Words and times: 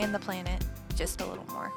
and 0.00 0.14
the 0.14 0.18
planet 0.18 0.64
just 0.96 1.20
a 1.20 1.26
little 1.26 1.44
more. 1.52 1.70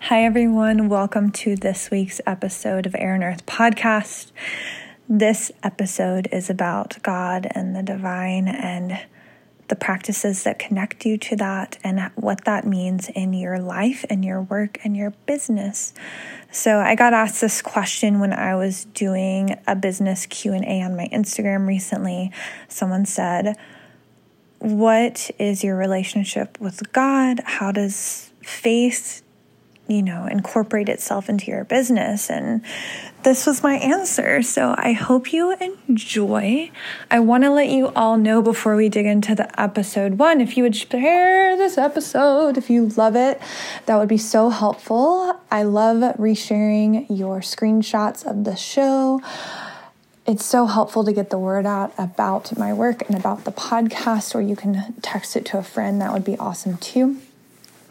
Hi, 0.00 0.24
everyone. 0.24 0.88
Welcome 0.88 1.30
to 1.32 1.54
this 1.54 1.92
week's 1.92 2.20
episode 2.26 2.86
of 2.86 2.96
Air 2.98 3.14
and 3.14 3.22
Earth 3.22 3.46
podcast. 3.46 4.32
This 5.08 5.52
episode 5.62 6.26
is 6.32 6.50
about 6.50 7.00
God 7.04 7.46
and 7.52 7.76
the 7.76 7.84
divine 7.84 8.48
and 8.48 8.98
the 9.68 9.76
practices 9.76 10.42
that 10.42 10.58
connect 10.58 11.06
you 11.06 11.16
to 11.18 11.36
that 11.36 11.78
and 11.84 12.10
what 12.16 12.44
that 12.44 12.66
means 12.66 13.08
in 13.10 13.32
your 13.32 13.60
life 13.60 14.04
and 14.10 14.24
your 14.24 14.42
work 14.42 14.78
and 14.84 14.96
your 14.96 15.10
business. 15.26 15.94
So 16.50 16.78
I 16.78 16.96
got 16.96 17.14
asked 17.14 17.40
this 17.40 17.62
question 17.62 18.18
when 18.18 18.32
I 18.32 18.56
was 18.56 18.86
doing 18.86 19.56
a 19.68 19.76
business 19.76 20.26
Q&A 20.26 20.82
on 20.82 20.96
my 20.96 21.08
Instagram 21.12 21.68
recently. 21.68 22.32
Someone 22.68 23.06
said, 23.06 23.56
"What 24.58 25.30
is 25.38 25.62
your 25.62 25.76
relationship 25.76 26.58
with 26.60 26.92
God? 26.92 27.40
How 27.44 27.72
does 27.72 28.30
faith 28.42 29.22
you 29.88 30.02
know, 30.02 30.26
incorporate 30.26 30.88
itself 30.88 31.28
into 31.28 31.50
your 31.50 31.64
business. 31.64 32.28
And 32.28 32.62
this 33.22 33.46
was 33.46 33.62
my 33.62 33.74
answer. 33.74 34.42
So 34.42 34.74
I 34.76 34.92
hope 34.92 35.32
you 35.32 35.56
enjoy. 35.88 36.70
I 37.10 37.20
want 37.20 37.44
to 37.44 37.50
let 37.50 37.68
you 37.68 37.88
all 37.94 38.16
know 38.16 38.42
before 38.42 38.76
we 38.76 38.88
dig 38.88 39.06
into 39.06 39.34
the 39.34 39.60
episode 39.60 40.18
one, 40.18 40.40
if 40.40 40.56
you 40.56 40.64
would 40.64 40.76
share 40.76 41.56
this 41.56 41.78
episode, 41.78 42.58
if 42.58 42.68
you 42.68 42.88
love 42.88 43.14
it, 43.16 43.40
that 43.86 43.96
would 43.96 44.08
be 44.08 44.18
so 44.18 44.50
helpful. 44.50 45.38
I 45.50 45.62
love 45.62 45.98
resharing 46.16 47.06
your 47.08 47.40
screenshots 47.40 48.26
of 48.26 48.44
the 48.44 48.56
show. 48.56 49.20
It's 50.26 50.44
so 50.44 50.66
helpful 50.66 51.04
to 51.04 51.12
get 51.12 51.30
the 51.30 51.38
word 51.38 51.66
out 51.66 51.94
about 51.96 52.58
my 52.58 52.72
work 52.72 53.08
and 53.08 53.16
about 53.16 53.44
the 53.44 53.52
podcast, 53.52 54.34
or 54.34 54.40
you 54.40 54.56
can 54.56 54.94
text 55.00 55.36
it 55.36 55.46
to 55.46 55.58
a 55.58 55.62
friend. 55.62 56.00
That 56.00 56.12
would 56.12 56.24
be 56.24 56.36
awesome 56.38 56.78
too. 56.78 57.20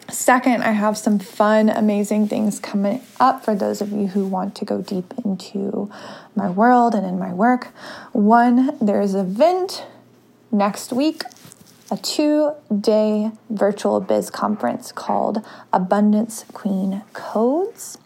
Second, 0.10 0.62
I 0.62 0.72
have 0.72 0.98
some 0.98 1.18
fun, 1.18 1.70
amazing 1.70 2.28
things 2.28 2.60
coming 2.60 3.02
up 3.22 3.46
for 3.46 3.56
those 3.56 3.80
of 3.80 3.94
you 3.94 4.08
who 4.08 4.28
want 4.28 4.54
to 4.56 4.66
go 4.66 4.82
deep 4.82 5.14
into 5.24 5.90
my 6.36 6.50
world 6.50 6.94
and 6.94 7.06
in 7.06 7.18
my 7.18 7.34
work. 7.34 7.70
One, 8.12 8.78
there's 8.82 9.14
an 9.14 9.28
event 9.28 9.86
next 10.52 10.92
week, 10.92 11.24
a 11.90 11.96
two 11.96 12.52
day 12.78 13.32
virtual 13.50 14.02
biz 14.02 14.30
conference 14.30 14.92
called 14.92 15.38
Abundance 15.72 16.44
Queen 16.52 17.02
Codes. 17.14 17.98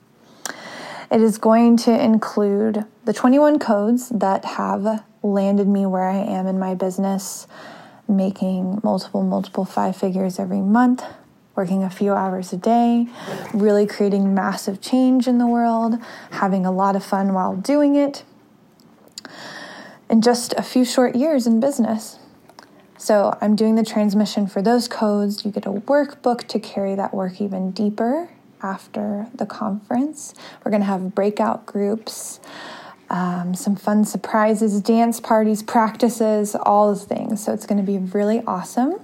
It 1.11 1.21
is 1.21 1.39
going 1.39 1.77
to 1.77 2.03
include 2.03 2.85
the 3.05 3.13
21 3.13 3.57
codes 3.57 4.09
that 4.09 4.45
have 4.45 5.03
landed 5.23 5.67
me 5.67 5.85
where 5.87 6.07
I 6.07 6.17
am 6.17 6.45
in 6.45 6.59
my 6.59 6.75
business, 6.75 7.47
making 8.07 8.81
multiple, 8.83 9.23
multiple 9.23 9.65
five 9.65 9.95
figures 9.95 10.37
every 10.39 10.61
month 10.61 11.03
working 11.59 11.83
a 11.83 11.89
few 11.89 12.13
hours 12.13 12.53
a 12.53 12.57
day, 12.57 13.05
really 13.53 13.85
creating 13.85 14.33
massive 14.33 14.79
change 14.79 15.27
in 15.27 15.39
the 15.39 15.45
world, 15.45 15.95
having 16.31 16.65
a 16.65 16.71
lot 16.71 16.95
of 16.95 17.03
fun 17.03 17.33
while 17.33 17.53
doing 17.53 17.95
it, 17.95 18.23
in 20.09 20.21
just 20.21 20.53
a 20.53 20.63
few 20.63 20.85
short 20.85 21.17
years 21.17 21.45
in 21.45 21.59
business. 21.59 22.17
So, 22.97 23.37
I'm 23.41 23.57
doing 23.57 23.75
the 23.75 23.83
transmission 23.83 24.47
for 24.47 24.61
those 24.61 24.87
codes. 24.87 25.43
You 25.43 25.51
get 25.51 25.65
a 25.65 25.71
workbook 25.71 26.47
to 26.47 26.59
carry 26.59 26.95
that 26.95 27.13
work 27.13 27.41
even 27.41 27.71
deeper 27.71 28.29
after 28.61 29.27
the 29.33 29.45
conference. 29.45 30.33
We're 30.63 30.71
going 30.71 30.81
to 30.81 30.87
have 30.87 31.15
breakout 31.15 31.65
groups. 31.65 32.39
Um, 33.09 33.55
some 33.55 33.75
fun 33.75 34.05
surprises, 34.05 34.79
dance 34.81 35.19
parties, 35.19 35.63
practices, 35.63 36.55
all 36.55 36.93
the 36.93 36.99
things. 36.99 37.43
So 37.43 37.53
it's 37.53 37.65
going 37.65 37.83
to 37.83 37.91
be 37.91 37.97
really 37.97 38.43
awesome. 38.45 38.99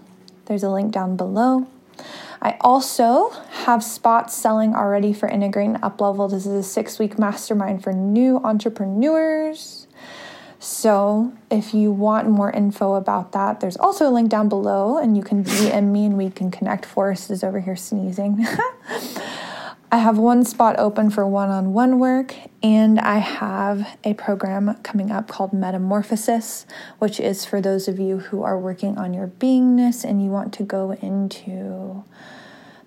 There's 0.46 0.64
a 0.64 0.70
link 0.70 0.92
down 0.92 1.16
below. 1.18 1.68
I 2.42 2.58
also 2.62 3.30
have 3.64 3.84
spots 3.84 4.36
selling 4.36 4.76
already 4.76 5.14
for 5.14 5.28
Integrate 5.28 5.70
and 5.70 5.82
Uplevel. 5.82 6.30
This 6.30 6.46
is 6.46 6.54
a 6.54 6.64
six 6.64 7.00
week 7.00 7.18
mastermind 7.18 7.84
for 7.84 7.94
new 7.94 8.38
entrepreneurs. 8.38 9.88
So, 10.60 11.34
if 11.52 11.74
you 11.74 11.92
want 11.92 12.30
more 12.30 12.52
info 12.52 12.96
about 12.96 13.34
that, 13.34 13.60
there's 13.60 13.78
also 13.78 14.10
a 14.10 14.12
link 14.12 14.30
down 14.30 14.50
below, 14.50 14.98
and 14.98 15.16
you 15.16 15.22
can 15.22 15.44
DM 15.44 15.92
me 15.92 16.06
and 16.06 16.18
we 16.18 16.30
can 16.30 16.50
connect. 16.50 16.86
Forrest 16.86 17.30
is 17.30 17.44
over 17.44 17.60
here 17.60 17.76
sneezing. 17.76 18.46
I 19.92 19.98
have 19.98 20.18
one 20.18 20.44
spot 20.44 20.78
open 20.78 21.10
for 21.10 21.28
one 21.28 21.50
on 21.50 21.72
one 21.72 22.00
work, 22.00 22.36
and 22.62 23.00
I 23.00 23.20
have 23.20 23.98
a 24.04 24.14
program 24.16 24.76
coming 24.84 25.12
up 25.12 25.28
called 25.28 25.54
Metamorphosis, 25.54 26.66
which 27.00 27.20
is 27.20 27.46
for 27.46 27.62
those 27.62 27.88
of 27.88 28.00
you 28.00 28.20
who 28.20 28.44
are 28.44 28.60
working 28.60 28.98
on 28.98 29.14
your 29.14 29.28
beingness 29.28 30.04
and 30.04 30.24
you 30.24 30.30
want 30.30 30.54
to 30.56 30.64
go 30.64 30.92
into 30.92 32.04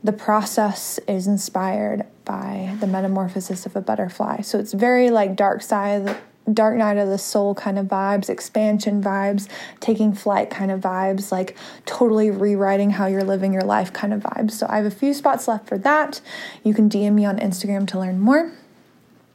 the 0.02 0.12
process 0.12 0.98
is 1.08 1.26
inspired 1.26 2.06
by 2.24 2.76
the 2.80 2.86
metamorphosis 2.86 3.66
of 3.66 3.74
a 3.74 3.80
butterfly. 3.80 4.40
So 4.42 4.58
it's 4.58 4.72
very 4.72 5.10
like 5.10 5.34
dark 5.34 5.62
side 5.62 6.16
dark 6.52 6.76
night 6.76 6.96
of 6.96 7.08
the 7.08 7.18
soul 7.18 7.54
kind 7.54 7.78
of 7.78 7.86
vibes, 7.86 8.28
expansion 8.28 9.02
vibes, 9.02 9.48
taking 9.80 10.12
flight 10.12 10.50
kind 10.50 10.70
of 10.70 10.80
vibes, 10.80 11.30
like 11.30 11.56
totally 11.86 12.30
rewriting 12.30 12.90
how 12.90 13.06
you're 13.06 13.24
living 13.24 13.52
your 13.52 13.62
life 13.62 13.92
kind 13.92 14.12
of 14.12 14.22
vibes. 14.22 14.52
So 14.52 14.66
I 14.68 14.76
have 14.76 14.86
a 14.86 14.90
few 14.90 15.14
spots 15.14 15.48
left 15.48 15.68
for 15.68 15.78
that. 15.78 16.20
You 16.64 16.74
can 16.74 16.88
DM 16.88 17.14
me 17.14 17.24
on 17.24 17.38
Instagram 17.38 17.86
to 17.88 17.98
learn 17.98 18.18
more. 18.18 18.52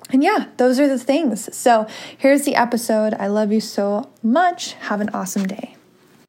And 0.10 0.24
yeah, 0.24 0.48
those 0.58 0.80
are 0.80 0.88
the 0.88 1.00
things. 1.00 1.56
So 1.56 1.88
here's 2.18 2.44
the 2.44 2.56
episode. 2.56 3.14
I 3.16 3.28
love 3.28 3.52
you 3.52 3.62
so 3.62 4.10
much. 4.22 4.74
Have 4.74 5.02
an 5.02 5.10
awesome 5.10 5.48
day. 5.48 5.76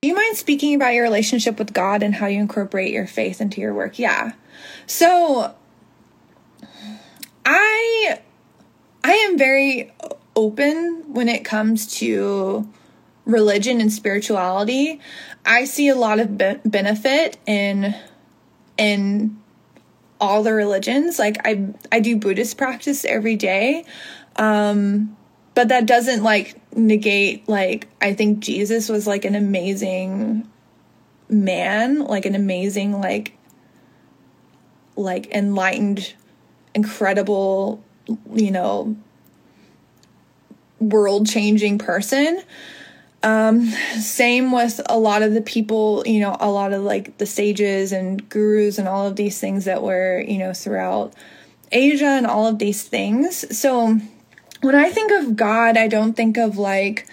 Do 0.01 0.09
you 0.09 0.15
mind 0.15 0.37
speaking 0.37 0.75
about 0.75 0.93
your 0.95 1.03
relationship 1.03 1.59
with 1.59 1.73
God 1.73 2.03
and 2.03 2.15
how 2.15 2.27
you 2.27 2.39
incorporate 2.39 2.93
your 2.93 3.07
faith 3.07 3.41
into 3.41 3.61
your 3.61 3.73
work? 3.75 3.99
Yeah. 3.99 4.33
So 4.87 5.55
I 7.45 8.19
I 9.03 9.13
am 9.13 9.39
very 9.39 9.93
open 10.37 11.05
when 11.09 11.29
it 11.29 11.45
comes 11.45 11.87
to 11.99 12.69
religion 13.25 13.81
and 13.81 13.93
spirituality. 13.93 15.01
I 15.45 15.65
see 15.65 15.89
a 15.89 15.95
lot 15.95 16.19
of 16.19 16.37
be- 16.37 16.61
benefit 16.65 17.37
in 17.47 17.95
in 18.77 19.41
all 20.21 20.43
the 20.43 20.53
religions. 20.53 21.19
Like 21.19 21.39
I 21.45 21.69
I 21.91 22.01
do 22.01 22.17
Buddhist 22.17 22.57
practice 22.57 23.05
every 23.05 23.37
day. 23.37 23.85
Um 24.37 25.17
but 25.55 25.69
that 25.69 25.87
doesn't 25.87 26.23
like 26.23 26.61
negate 26.77 27.49
like 27.49 27.89
I 28.01 28.15
think 28.15 28.41
Jesus 28.41 28.89
was 28.89 29.07
like 29.07 29.25
an 29.25 29.35
amazing 29.35 30.51
man, 31.29 32.01
like 32.01 32.27
an 32.27 32.35
amazing 32.35 33.01
like 33.01 33.37
like 34.97 35.27
enlightened 35.33 36.15
incredible 36.75 37.83
you 38.33 38.51
know 38.51 38.97
world 40.91 41.27
changing 41.27 41.79
person. 41.79 42.43
Um, 43.23 43.69
same 43.99 44.53
with 44.53 44.83
a 44.87 44.99
lot 44.99 45.23
of 45.23 45.33
the 45.33 45.41
people, 45.41 46.03
you 46.07 46.21
know, 46.21 46.37
a 46.39 46.51
lot 46.51 46.75
of 46.75 46.83
like 46.83 47.17
the 47.17 47.25
sages 47.25 47.91
and 47.91 48.29
gurus 48.29 48.79
and 48.79 48.87
all 48.87 49.07
of 49.07 49.17
these 49.17 49.41
things 49.41 49.65
that 49.65 49.83
were, 49.83 50.21
you 50.21 50.37
know, 50.37 50.53
throughout 50.53 51.15
Asia 51.73 52.05
and 52.05 52.27
all 52.27 52.47
of 52.47 52.59
these 52.59 52.83
things. 52.83 53.59
So 53.59 53.99
when 54.61 54.75
I 54.75 54.91
think 54.91 55.11
of 55.11 55.37
God, 55.37 55.79
I 55.79 55.89
don't 55.89 56.13
think 56.13 56.37
of 56.37 56.59
like, 56.59 57.07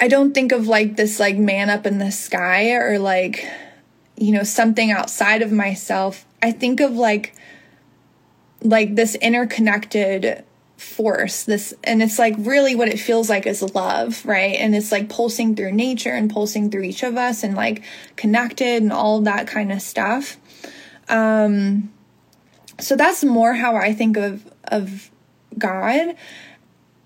I 0.00 0.08
don't 0.08 0.32
think 0.32 0.50
of 0.50 0.66
like 0.66 0.96
this 0.96 1.20
like 1.20 1.36
man 1.36 1.68
up 1.68 1.84
in 1.84 1.98
the 1.98 2.10
sky 2.10 2.72
or 2.72 2.98
like, 2.98 3.46
you 4.16 4.32
know, 4.32 4.44
something 4.44 4.90
outside 4.90 5.42
of 5.42 5.52
myself. 5.52 6.24
I 6.42 6.52
think 6.52 6.80
of 6.80 6.92
like, 6.92 7.34
like 8.62 8.94
this 8.94 9.14
interconnected 9.16 10.42
force 10.76 11.44
this 11.44 11.72
and 11.84 12.02
it's 12.02 12.18
like 12.18 12.34
really 12.38 12.74
what 12.74 12.88
it 12.88 12.98
feels 12.98 13.30
like 13.30 13.46
is 13.46 13.62
love 13.74 14.24
right 14.26 14.56
and 14.56 14.74
it's 14.74 14.90
like 14.90 15.08
pulsing 15.08 15.54
through 15.54 15.72
nature 15.72 16.12
and 16.12 16.30
pulsing 16.30 16.70
through 16.70 16.82
each 16.82 17.02
of 17.02 17.16
us 17.16 17.42
and 17.42 17.54
like 17.54 17.82
connected 18.16 18.82
and 18.82 18.92
all 18.92 19.20
that 19.20 19.46
kind 19.46 19.70
of 19.72 19.80
stuff 19.80 20.36
um 21.08 21.90
so 22.80 22.96
that's 22.96 23.22
more 23.22 23.54
how 23.54 23.76
i 23.76 23.92
think 23.92 24.16
of 24.16 24.44
of 24.64 25.10
god 25.56 26.16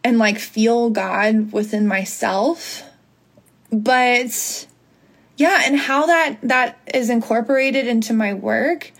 and 0.02 0.18
like 0.18 0.38
feel 0.38 0.88
god 0.88 1.52
within 1.52 1.86
myself 1.86 2.82
but 3.70 4.66
yeah, 5.38 5.62
and 5.64 5.78
how 5.78 6.06
that 6.06 6.38
that 6.42 6.78
is 6.92 7.10
incorporated 7.10 7.86
into 7.86 8.12
my 8.12 8.34
work. 8.34 8.92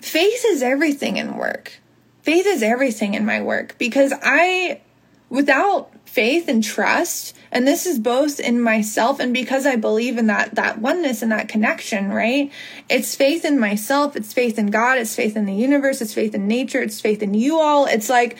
Faith 0.00 0.44
is 0.46 0.62
everything 0.62 1.16
in 1.16 1.36
work. 1.36 1.80
Faith 2.28 2.44
is 2.46 2.62
everything 2.62 3.14
in 3.14 3.24
my 3.24 3.40
work 3.40 3.74
because 3.78 4.12
I 4.22 4.82
without 5.30 5.90
faith 6.04 6.46
and 6.46 6.62
trust 6.62 7.34
and 7.50 7.66
this 7.66 7.86
is 7.86 7.98
both 7.98 8.38
in 8.38 8.60
myself 8.60 9.18
and 9.18 9.32
because 9.32 9.64
i 9.64 9.76
believe 9.76 10.18
in 10.18 10.26
that 10.26 10.54
that 10.54 10.78
oneness 10.78 11.22
and 11.22 11.32
that 11.32 11.48
connection 11.48 12.12
right? 12.12 12.52
It's 12.90 13.16
faith 13.16 13.46
in 13.46 13.58
myself 13.58 14.14
it's 14.14 14.34
faith 14.34 14.58
in 14.58 14.66
god 14.66 14.98
it's 14.98 15.14
faith 15.14 15.38
in 15.38 15.46
the 15.46 15.54
universe 15.54 16.02
it's 16.02 16.12
faith 16.12 16.34
in 16.34 16.46
nature 16.46 16.82
it's 16.82 17.00
faith 17.00 17.22
in 17.22 17.32
you 17.32 17.58
all. 17.58 17.86
It's 17.86 18.10
like 18.10 18.36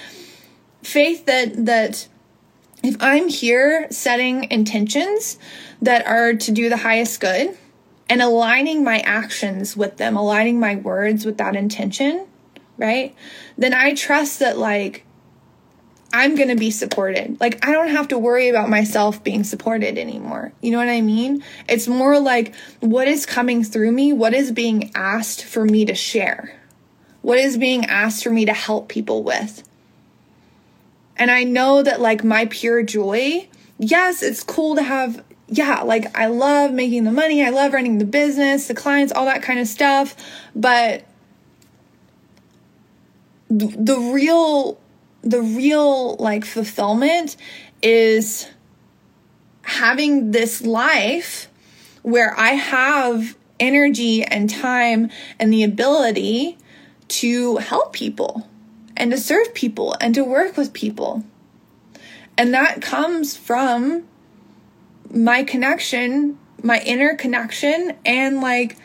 faith 0.83 1.25
that 1.25 1.65
that 1.65 2.09
if 2.83 2.95
i'm 3.01 3.29
here 3.29 3.87
setting 3.91 4.51
intentions 4.51 5.39
that 5.81 6.07
are 6.07 6.35
to 6.35 6.53
do 6.53 6.69
the 6.69 6.77
highest 6.77 7.23
good 7.23 7.57
and 8.11 8.21
aligning 8.21 8.85
my 8.85 8.99
actions 8.99 9.79
with 9.79 9.97
them 9.97 10.15
aligning 10.15 10.61
my 10.61 10.77
words 10.77 11.25
with 11.25 11.39
that 11.39 11.57
intention 11.57 12.27
right 12.79 13.15
then 13.59 13.75
i 13.75 13.93
trust 13.95 14.39
that 14.39 14.57
like 14.57 15.05
I'm 16.13 16.37
going 16.37 16.49
to 16.49 16.57
be 16.57 16.71
supported. 16.71 17.39
Like, 17.39 17.67
I 17.67 17.73
don't 17.73 17.89
have 17.89 18.09
to 18.09 18.19
worry 18.19 18.49
about 18.49 18.71
myself 18.71 19.23
being 19.23 19.45
supported 19.45 19.99
anymore. 19.99 20.53
You 20.63 20.71
know 20.71 20.79
what 20.79 20.89
I 20.89 21.03
mean? 21.03 21.45
It's 21.69 21.87
more 21.87 22.19
like 22.19 22.55
what 22.81 23.09
is 23.09 23.27
coming 23.27 23.63
through 23.63 23.93
me, 23.93 24.13
what 24.13 24.33
is 24.33 24.51
being 24.51 24.91
asked 24.95 25.45
for 25.45 25.65
me 25.65 25.85
to 25.85 25.95
share, 25.95 26.59
what 27.21 27.39
is 27.39 27.59
being 27.59 27.85
asked 27.85 28.25
for 28.25 28.31
me 28.31 28.47
to 28.47 28.55
help 28.55 28.89
people 28.89 29.23
with. 29.23 29.63
And 31.17 31.31
I 31.31 31.45
know 31.45 31.83
that, 31.83 32.01
like, 32.01 32.25
my 32.25 32.47
pure 32.47 32.83
joy, 32.83 33.49
yes, 33.79 34.23
it's 34.23 34.43
cool 34.43 34.77
to 34.77 34.83
have, 34.83 35.23
yeah, 35.49 35.83
like, 35.83 36.17
I 36.17 36.29
love 36.29 36.73
making 36.73 37.05
the 37.05 37.13
money, 37.13 37.45
I 37.45 37.51
love 37.51 37.75
running 37.75 37.99
the 37.99 38.05
business, 38.07 38.69
the 38.69 38.75
clients, 38.75 39.13
all 39.13 39.27
that 39.27 39.43
kind 39.43 39.59
of 39.59 39.67
stuff. 39.67 40.17
But 40.55 41.05
the 43.51 43.99
real 43.99 44.79
the 45.23 45.43
real 45.43 46.17
like 46.17 46.45
fulfillment 46.45 47.37
is 47.83 48.49
having 49.63 50.31
this 50.31 50.63
life 50.63 51.49
where 52.03 52.39
I 52.39 52.51
have 52.51 53.37
energy 53.61 54.23
and 54.23 54.49
time 54.49 55.11
and 55.39 55.53
the 55.53 55.63
ability 55.65 56.57
to 57.09 57.57
help 57.57 57.93
people 57.93 58.49
and 58.97 59.11
to 59.11 59.19
serve 59.19 59.55
people 59.55 59.97
and 60.01 60.15
to 60.15 60.25
work 60.25 60.57
with 60.57 60.73
people. 60.73 61.25
And 62.37 62.55
that 62.55 62.81
comes 62.81 63.37
from 63.37 64.05
my 65.11 65.43
connection, 65.43 66.39
my 66.63 66.81
inner 66.81 67.15
connection, 67.15 67.97
and 68.05 68.41
like 68.41 68.77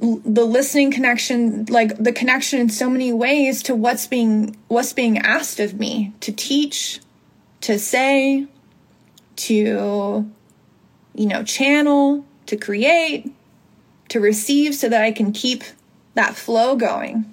the 0.00 0.44
listening 0.44 0.92
connection 0.92 1.64
like 1.66 1.96
the 1.98 2.12
connection 2.12 2.60
in 2.60 2.68
so 2.68 2.88
many 2.88 3.12
ways 3.12 3.62
to 3.64 3.74
what's 3.74 4.06
being 4.06 4.56
what's 4.68 4.92
being 4.92 5.18
asked 5.18 5.58
of 5.58 5.74
me 5.74 6.12
to 6.20 6.32
teach 6.32 7.00
to 7.60 7.78
say 7.78 8.46
to 9.34 10.30
you 11.14 11.26
know 11.26 11.42
channel 11.42 12.24
to 12.46 12.56
create 12.56 13.32
to 14.08 14.20
receive 14.20 14.74
so 14.74 14.88
that 14.88 15.02
i 15.02 15.10
can 15.10 15.32
keep 15.32 15.64
that 16.18 16.34
flow 16.34 16.74
going. 16.74 17.32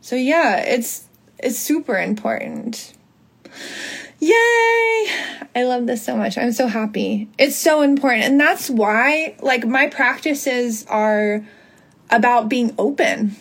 So 0.00 0.16
yeah 0.16 0.56
it's 0.56 1.06
it's 1.38 1.58
super 1.58 1.96
important 1.96 2.92
Yay! 4.20 5.06
I 5.54 5.64
love 5.64 5.86
this 5.86 6.04
so 6.04 6.16
much. 6.16 6.36
I'm 6.36 6.52
so 6.52 6.66
happy. 6.66 7.28
It's 7.38 7.56
so 7.56 7.82
important. 7.82 8.24
And 8.24 8.40
that's 8.40 8.68
why, 8.68 9.36
like, 9.40 9.66
my 9.66 9.88
practices 9.88 10.84
are 10.86 11.44
about 12.10 12.48
being 12.48 12.74
open. 12.78 13.36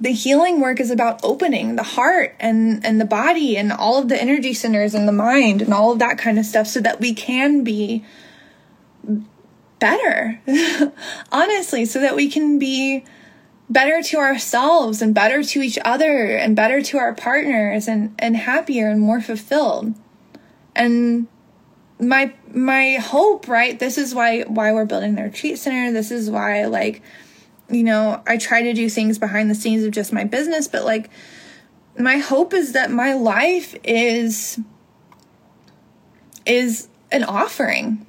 The 0.00 0.12
healing 0.12 0.60
work 0.60 0.80
is 0.80 0.90
about 0.90 1.20
opening 1.22 1.76
the 1.76 1.82
heart 1.82 2.34
and, 2.40 2.84
and 2.84 3.00
the 3.00 3.04
body 3.04 3.56
and 3.56 3.72
all 3.72 3.98
of 3.98 4.08
the 4.08 4.20
energy 4.20 4.52
centers 4.54 4.94
and 4.94 5.06
the 5.06 5.12
mind 5.12 5.62
and 5.62 5.72
all 5.72 5.92
of 5.92 6.00
that 6.00 6.18
kind 6.18 6.38
of 6.38 6.44
stuff 6.44 6.66
so 6.66 6.80
that 6.80 7.00
we 7.00 7.14
can 7.14 7.62
be 7.62 8.04
better. 9.78 10.40
Honestly, 11.32 11.84
so 11.84 12.00
that 12.00 12.16
we 12.16 12.28
can 12.28 12.58
be 12.58 13.04
better 13.70 14.02
to 14.02 14.18
ourselves 14.18 15.00
and 15.00 15.14
better 15.14 15.42
to 15.42 15.62
each 15.62 15.78
other 15.84 16.36
and 16.36 16.54
better 16.54 16.82
to 16.82 16.98
our 16.98 17.14
partners 17.14 17.88
and, 17.88 18.14
and 18.18 18.36
happier 18.36 18.90
and 18.90 19.00
more 19.00 19.20
fulfilled. 19.20 19.94
And 20.74 21.28
my 22.00 22.32
my 22.52 22.94
hope, 22.94 23.48
right? 23.48 23.78
This 23.78 23.96
is 23.96 24.14
why 24.14 24.42
why 24.42 24.72
we're 24.72 24.84
building 24.84 25.14
the 25.14 25.22
retreat 25.22 25.58
center. 25.58 25.92
This 25.92 26.10
is 26.10 26.30
why 26.30 26.66
like 26.66 27.02
you 27.70 27.84
know, 27.84 28.22
I 28.26 28.36
try 28.36 28.62
to 28.62 28.74
do 28.74 28.90
things 28.90 29.18
behind 29.18 29.50
the 29.50 29.54
scenes 29.54 29.84
of 29.84 29.92
just 29.92 30.12
my 30.12 30.24
business, 30.24 30.68
but 30.68 30.84
like 30.84 31.10
my 31.98 32.18
hope 32.18 32.52
is 32.52 32.72
that 32.72 32.90
my 32.90 33.14
life 33.14 33.74
is 33.84 34.60
is 36.44 36.88
an 37.10 37.24
offering. 37.24 38.06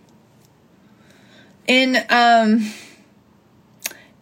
In 1.68 1.98
um 2.10 2.74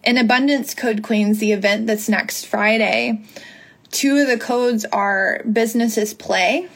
in 0.04 0.18
Abundance 0.18 0.74
Code 0.74 1.04
Queens, 1.04 1.40
the 1.40 1.52
event 1.52 1.88
that's 1.88 2.10
next 2.10 2.46
Friday, 2.46 3.22
two 3.92 4.18
of 4.18 4.28
the 4.28 4.38
codes 4.38 4.86
are 4.86 5.44
businesses 5.52 6.14
play, 6.14 6.68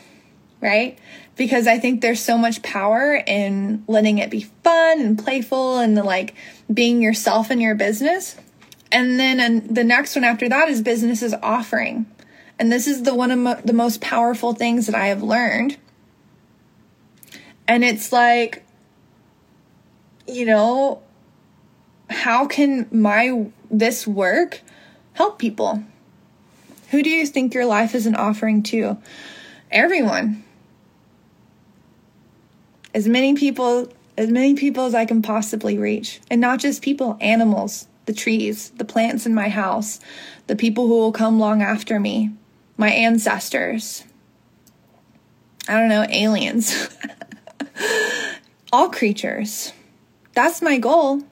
right? 0.62 0.98
Because 1.36 1.68
I 1.68 1.80
think 1.80 2.02
there's 2.02 2.22
so 2.22 2.38
much 2.38 2.62
power 2.62 3.16
in 3.16 3.84
letting 3.88 4.20
it 4.20 4.30
be 4.30 4.42
fun 4.42 5.02
and 5.02 5.18
playful 5.18 5.80
and 5.80 5.98
the, 5.98 6.04
like 6.04 6.36
being 6.72 7.02
yourself 7.02 7.52
in 7.52 7.60
your 7.60 7.76
business. 7.76 8.36
And 8.92 9.20
then 9.20 9.40
and 9.40 9.76
the 9.76 9.84
next 9.84 10.16
one 10.16 10.24
after 10.24 10.48
that 10.48 10.70
is 10.70 10.82
businesses 10.82 11.34
offering. 11.42 12.06
And 12.58 12.72
this 12.72 12.88
is 12.88 13.04
the 13.04 13.14
one 13.14 13.32
of 13.32 13.40
mo- 13.40 13.62
the 13.66 13.74
most 13.74 14.00
powerful 14.00 14.54
things 14.54 14.86
that 14.86 14.96
I 14.96 15.08
have 15.08 15.24
learned. 15.24 15.78
And 17.68 17.84
it's 17.84 18.12
like, 18.12 18.64
you 20.28 20.46
know, 20.46 21.02
how 22.10 22.46
can 22.46 22.88
my 22.92 23.48
this 23.70 24.06
work 24.08 24.62
help 25.14 25.40
people? 25.40 25.84
Who 26.92 27.04
do 27.04 27.10
you 27.10 27.26
think 27.26 27.54
your 27.54 27.66
life 27.66 27.96
is 27.96 28.06
an 28.06 28.16
offering 28.16 28.64
to? 28.64 28.98
Everyone. 29.72 30.44
As 32.94 33.08
many 33.08 33.34
people 33.34 33.92
as 34.18 34.30
many 34.30 34.54
people 34.54 34.86
as 34.86 34.96
I 34.96 35.06
can 35.06 35.22
possibly 35.22 35.78
reach. 35.78 36.22
And 36.30 36.40
not 36.40 36.60
just 36.60 36.82
people, 36.82 37.18
animals, 37.20 37.88
the 38.06 38.14
trees, 38.14 38.70
the 38.72 38.86
plants 38.86 39.26
in 39.26 39.34
my 39.34 39.50
house, 39.50 40.00
the 40.48 40.56
people 40.56 40.88
who 40.88 40.98
will 40.98 41.12
come 41.12 41.40
long 41.40 41.62
after 41.62 42.00
me, 42.00 42.32
my 42.78 42.90
ancestors. 42.90 44.04
I 45.68 45.74
don't 45.74 45.90
know, 45.90 46.06
aliens. 46.10 46.88
All 48.72 48.90
creatures. 48.90 49.74
That's 50.34 50.62
my 50.62 50.78
goal 50.78 51.24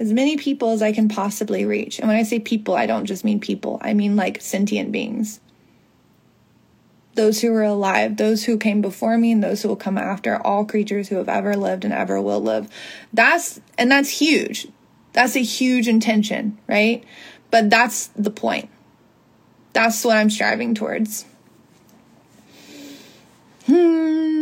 as 0.00 0.12
many 0.12 0.36
people 0.36 0.70
as 0.70 0.82
I 0.82 0.92
can 0.92 1.08
possibly 1.08 1.64
reach. 1.64 1.98
And 1.98 2.08
when 2.08 2.16
I 2.16 2.22
say 2.22 2.38
people, 2.38 2.74
I 2.74 2.86
don't 2.86 3.06
just 3.06 3.24
mean 3.24 3.40
people, 3.40 3.78
I 3.82 3.94
mean 3.94 4.16
like 4.16 4.40
sentient 4.40 4.92
beings. 4.92 5.40
Those 7.14 7.40
who 7.40 7.52
are 7.52 7.64
alive, 7.64 8.16
those 8.16 8.44
who 8.44 8.58
came 8.58 8.80
before 8.80 9.18
me, 9.18 9.32
and 9.32 9.42
those 9.42 9.62
who 9.62 9.68
will 9.68 9.76
come 9.76 9.98
after, 9.98 10.36
all 10.36 10.64
creatures 10.64 11.08
who 11.08 11.16
have 11.16 11.28
ever 11.28 11.56
lived 11.56 11.84
and 11.84 11.92
ever 11.92 12.22
will 12.22 12.40
live. 12.40 12.68
That's, 13.12 13.60
and 13.76 13.90
that's 13.90 14.08
huge. 14.08 14.68
That's 15.14 15.34
a 15.34 15.42
huge 15.42 15.88
intention, 15.88 16.58
right? 16.68 17.02
But 17.50 17.70
that's 17.70 18.06
the 18.08 18.30
point. 18.30 18.68
That's 19.72 20.04
what 20.04 20.16
I'm 20.16 20.30
striving 20.30 20.74
towards. 20.76 21.24
Hmm. 23.66 24.37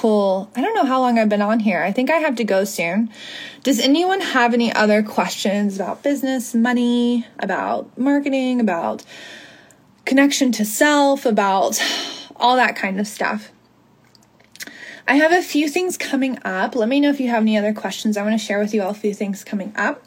Cool. 0.00 0.50
I 0.56 0.62
don't 0.62 0.72
know 0.74 0.86
how 0.86 0.98
long 0.98 1.18
I've 1.18 1.28
been 1.28 1.42
on 1.42 1.60
here. 1.60 1.82
I 1.82 1.92
think 1.92 2.08
I 2.08 2.16
have 2.16 2.36
to 2.36 2.44
go 2.44 2.64
soon. 2.64 3.10
Does 3.62 3.78
anyone 3.78 4.22
have 4.22 4.54
any 4.54 4.72
other 4.72 5.02
questions 5.02 5.76
about 5.76 6.02
business, 6.02 6.54
money, 6.54 7.26
about 7.38 7.98
marketing, 7.98 8.60
about 8.60 9.04
connection 10.06 10.52
to 10.52 10.64
self, 10.64 11.26
about 11.26 11.78
all 12.36 12.56
that 12.56 12.76
kind 12.76 12.98
of 12.98 13.06
stuff? 13.06 13.52
I 15.06 15.16
have 15.16 15.32
a 15.32 15.42
few 15.42 15.68
things 15.68 15.98
coming 15.98 16.38
up. 16.46 16.74
Let 16.74 16.88
me 16.88 16.98
know 16.98 17.10
if 17.10 17.20
you 17.20 17.28
have 17.28 17.42
any 17.42 17.58
other 17.58 17.74
questions. 17.74 18.16
I 18.16 18.22
want 18.22 18.40
to 18.40 18.42
share 18.42 18.58
with 18.58 18.72
you 18.72 18.80
all 18.80 18.92
a 18.92 18.94
few 18.94 19.12
things 19.12 19.44
coming 19.44 19.70
up. 19.76 20.02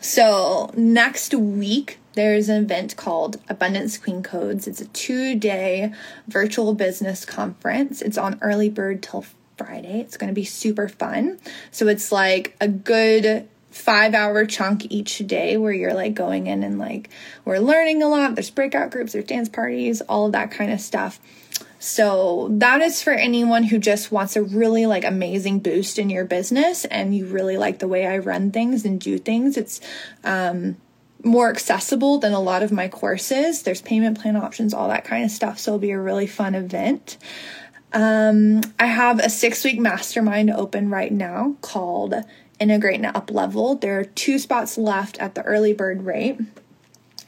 So, 0.00 0.70
next 0.76 1.34
week, 1.34 1.98
there's 2.14 2.48
an 2.48 2.64
event 2.64 2.96
called 2.96 3.40
Abundance 3.48 3.98
Queen 3.98 4.22
Codes. 4.22 4.66
It's 4.66 4.80
a 4.80 4.86
two 4.86 5.34
day 5.36 5.92
virtual 6.26 6.74
business 6.74 7.24
conference. 7.24 8.02
It's 8.02 8.18
on 8.18 8.38
early 8.40 8.68
bird 8.68 9.02
till 9.02 9.24
Friday. 9.56 10.00
It's 10.00 10.16
going 10.16 10.28
to 10.28 10.34
be 10.34 10.44
super 10.44 10.88
fun. 10.88 11.38
So 11.70 11.88
it's 11.88 12.12
like 12.12 12.56
a 12.60 12.68
good 12.68 13.48
five 13.70 14.14
hour 14.14 14.46
chunk 14.46 14.90
each 14.90 15.18
day 15.18 15.56
where 15.56 15.72
you're 15.72 15.94
like 15.94 16.14
going 16.14 16.46
in 16.46 16.62
and 16.62 16.78
like 16.78 17.10
we're 17.44 17.58
learning 17.58 18.02
a 18.02 18.08
lot. 18.08 18.34
There's 18.34 18.50
breakout 18.50 18.90
groups, 18.90 19.12
there's 19.12 19.26
dance 19.26 19.48
parties, 19.48 20.00
all 20.02 20.26
of 20.26 20.32
that 20.32 20.50
kind 20.50 20.72
of 20.72 20.80
stuff. 20.80 21.20
So 21.78 22.48
that 22.52 22.80
is 22.80 23.02
for 23.02 23.12
anyone 23.12 23.62
who 23.62 23.78
just 23.78 24.10
wants 24.10 24.36
a 24.36 24.42
really 24.42 24.86
like 24.86 25.04
amazing 25.04 25.60
boost 25.60 25.98
in 25.98 26.10
your 26.10 26.24
business 26.24 26.84
and 26.84 27.16
you 27.16 27.26
really 27.26 27.56
like 27.56 27.78
the 27.78 27.88
way 27.88 28.06
I 28.06 28.18
run 28.18 28.50
things 28.50 28.84
and 28.84 29.00
do 29.00 29.18
things. 29.18 29.56
It's 29.56 29.80
um 30.24 30.76
more 31.24 31.50
accessible 31.50 32.18
than 32.18 32.32
a 32.32 32.40
lot 32.40 32.62
of 32.62 32.72
my 32.72 32.88
courses. 32.88 33.62
There's 33.62 33.82
payment 33.82 34.20
plan 34.20 34.36
options, 34.36 34.72
all 34.72 34.88
that 34.88 35.04
kind 35.04 35.24
of 35.24 35.30
stuff. 35.30 35.58
So 35.58 35.72
it'll 35.72 35.80
be 35.80 35.90
a 35.90 36.00
really 36.00 36.26
fun 36.26 36.54
event. 36.54 37.18
Um, 37.92 38.60
I 38.78 38.86
have 38.86 39.18
a 39.18 39.30
six 39.30 39.64
week 39.64 39.80
mastermind 39.80 40.50
open 40.50 40.90
right 40.90 41.12
now 41.12 41.56
called 41.60 42.14
Integrate 42.60 42.96
and 42.96 43.06
Up 43.06 43.30
Level. 43.30 43.76
There 43.76 43.98
are 43.98 44.04
two 44.04 44.38
spots 44.38 44.76
left 44.76 45.18
at 45.18 45.34
the 45.34 45.42
early 45.42 45.72
bird 45.72 46.02
rate. 46.02 46.38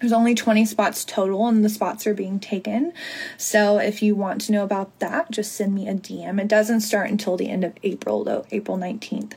There's 0.00 0.12
only 0.12 0.34
20 0.34 0.64
spots 0.64 1.04
total, 1.04 1.46
and 1.46 1.62
the 1.62 1.68
spots 1.68 2.06
are 2.06 2.14
being 2.14 2.40
taken. 2.40 2.94
So, 3.36 3.76
if 3.76 4.02
you 4.02 4.14
want 4.14 4.40
to 4.42 4.52
know 4.52 4.64
about 4.64 4.98
that, 4.98 5.30
just 5.30 5.52
send 5.52 5.74
me 5.74 5.88
a 5.88 5.94
DM. 5.94 6.40
It 6.40 6.48
doesn't 6.48 6.80
start 6.80 7.10
until 7.10 7.36
the 7.36 7.50
end 7.50 7.64
of 7.64 7.74
April, 7.82 8.24
though, 8.24 8.46
April 8.50 8.78
19th. 8.78 9.34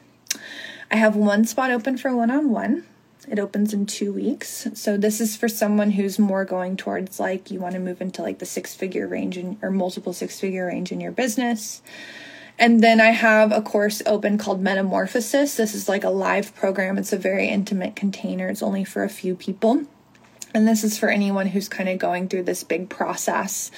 I 0.89 0.95
have 0.95 1.17
one 1.17 1.43
spot 1.43 1.69
open 1.69 1.97
for 1.97 2.15
one 2.15 2.31
on 2.31 2.49
one. 2.49 2.85
It 3.27 3.39
opens 3.39 3.73
in 3.73 3.85
two 3.85 4.13
weeks. 4.13 4.67
So, 4.73 4.95
this 4.95 5.19
is 5.19 5.35
for 5.35 5.49
someone 5.49 5.91
who's 5.91 6.17
more 6.17 6.45
going 6.45 6.77
towards 6.77 7.19
like 7.19 7.51
you 7.51 7.59
want 7.59 7.73
to 7.73 7.79
move 7.79 7.99
into 7.99 8.21
like 8.21 8.39
the 8.39 8.45
six 8.45 8.73
figure 8.73 9.07
range 9.07 9.37
in, 9.37 9.57
or 9.61 9.69
multiple 9.69 10.13
six 10.13 10.39
figure 10.39 10.67
range 10.67 10.93
in 10.93 11.01
your 11.01 11.11
business. 11.11 11.81
And 12.57 12.81
then 12.81 13.01
I 13.01 13.11
have 13.11 13.51
a 13.51 13.61
course 13.61 14.01
open 14.05 14.37
called 14.37 14.61
Metamorphosis. 14.61 15.57
This 15.57 15.75
is 15.75 15.89
like 15.89 16.05
a 16.05 16.09
live 16.09 16.55
program, 16.55 16.97
it's 16.97 17.11
a 17.11 17.17
very 17.17 17.49
intimate 17.49 17.97
container, 17.97 18.47
it's 18.47 18.63
only 18.63 18.85
for 18.85 19.03
a 19.03 19.09
few 19.09 19.35
people. 19.35 19.87
And 20.53 20.67
this 20.67 20.83
is 20.83 20.97
for 20.97 21.09
anyone 21.09 21.47
who's 21.47 21.67
kind 21.67 21.89
of 21.89 21.97
going 21.97 22.29
through 22.29 22.43
this 22.43 22.63
big 22.63 22.89
process 22.89 23.71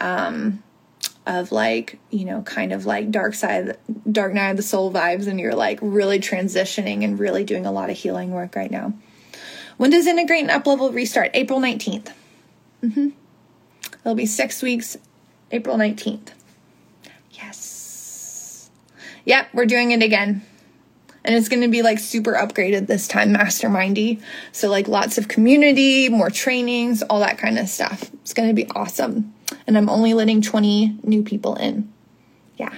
um, 0.00 0.62
of 1.26 1.52
like, 1.52 1.98
you 2.10 2.24
know, 2.24 2.42
kind 2.42 2.72
of 2.72 2.86
like 2.86 3.10
dark 3.10 3.34
side, 3.34 3.76
dark 4.10 4.32
night 4.32 4.50
of 4.50 4.56
the 4.56 4.62
soul 4.62 4.90
vibes, 4.90 5.26
and 5.26 5.38
you're 5.38 5.54
like 5.54 5.78
really 5.82 6.18
transitioning 6.18 7.04
and 7.04 7.18
really 7.18 7.44
doing 7.44 7.66
a 7.66 7.72
lot 7.72 7.90
of 7.90 7.96
healing 7.96 8.30
work 8.30 8.56
right 8.56 8.70
now. 8.70 8.94
When 9.76 9.90
does 9.90 10.06
Integrate 10.06 10.42
and 10.42 10.50
Up 10.50 10.66
Level 10.66 10.90
restart? 10.92 11.30
April 11.34 11.60
19th. 11.60 12.12
Mm-hmm. 12.82 13.08
It'll 14.00 14.14
be 14.14 14.26
six 14.26 14.62
weeks, 14.62 14.96
April 15.50 15.76
19th. 15.76 16.28
Yes. 17.32 18.70
Yep, 19.24 19.48
we're 19.52 19.66
doing 19.66 19.90
it 19.90 20.02
again 20.02 20.42
and 21.24 21.34
it's 21.34 21.48
going 21.48 21.62
to 21.62 21.68
be 21.68 21.82
like 21.82 21.98
super 21.98 22.32
upgraded 22.32 22.86
this 22.86 23.06
time 23.08 23.34
mastermindy. 23.34 24.20
So 24.52 24.68
like 24.68 24.88
lots 24.88 25.18
of 25.18 25.28
community 25.28 26.08
more 26.08 26.30
trainings 26.30 27.02
all 27.02 27.20
that 27.20 27.38
kind 27.38 27.58
of 27.58 27.68
stuff. 27.68 28.10
It's 28.14 28.34
going 28.34 28.48
to 28.48 28.54
be 28.54 28.68
awesome. 28.70 29.34
And 29.66 29.76
i'm 29.76 29.88
only 29.88 30.14
letting 30.14 30.42
20 30.42 30.98
new 31.02 31.22
people 31.22 31.56
in. 31.56 31.92
Yeah. 32.56 32.72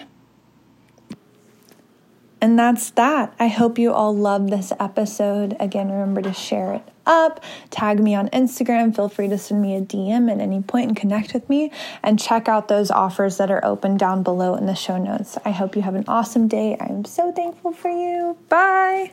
And 2.40 2.58
that's 2.58 2.90
that. 2.90 3.34
I 3.38 3.48
hope 3.48 3.78
you 3.78 3.92
all 3.92 4.14
love 4.14 4.50
this 4.50 4.72
episode. 4.78 5.56
Again, 5.58 5.90
remember 5.90 6.20
to 6.22 6.32
share 6.34 6.74
it 6.74 6.93
up, 7.06 7.42
tag 7.70 8.00
me 8.00 8.14
on 8.14 8.28
Instagram. 8.28 8.94
Feel 8.94 9.08
free 9.08 9.28
to 9.28 9.38
send 9.38 9.62
me 9.62 9.76
a 9.76 9.80
DM 9.80 10.30
at 10.30 10.40
any 10.40 10.62
point 10.62 10.88
and 10.88 10.96
connect 10.96 11.34
with 11.34 11.48
me. 11.48 11.70
And 12.02 12.18
check 12.18 12.48
out 12.48 12.68
those 12.68 12.90
offers 12.90 13.36
that 13.38 13.50
are 13.50 13.64
open 13.64 13.96
down 13.96 14.22
below 14.22 14.54
in 14.54 14.66
the 14.66 14.74
show 14.74 14.98
notes. 14.98 15.38
I 15.44 15.50
hope 15.50 15.76
you 15.76 15.82
have 15.82 15.94
an 15.94 16.04
awesome 16.08 16.48
day. 16.48 16.76
I'm 16.80 17.04
so 17.04 17.32
thankful 17.32 17.72
for 17.72 17.90
you. 17.90 18.36
Bye. 18.48 19.12